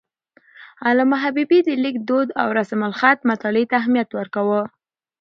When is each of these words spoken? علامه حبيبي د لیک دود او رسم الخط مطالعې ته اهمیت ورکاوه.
علامه 0.87 1.17
حبيبي 1.23 1.59
د 1.63 1.69
لیک 1.83 1.95
دود 2.09 2.29
او 2.41 2.47
رسم 2.57 2.79
الخط 2.89 3.19
مطالعې 3.31 3.65
ته 3.69 3.75
اهمیت 3.81 4.09
ورکاوه. 4.13 4.61